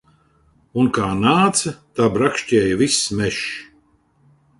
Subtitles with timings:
[0.83, 3.45] Un kā nāca, tā brakšķēja viss mežs.